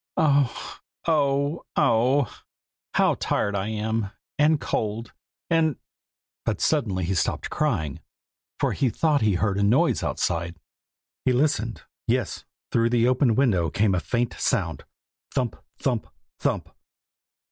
[0.17, 0.79] Oh!
[1.07, 1.63] oh!
[1.75, 2.41] oh!
[2.95, 5.13] how tired I am, and cold,
[5.47, 5.75] and'
[6.43, 7.99] but suddenly he stopped crying,
[8.59, 10.57] for he thought he heard a noise outside.
[11.23, 11.83] He listened.
[12.07, 14.85] Yes, through the open window came a faint sound
[15.35, 15.55] thump!
[15.77, 16.07] thump!
[16.39, 16.71] thump!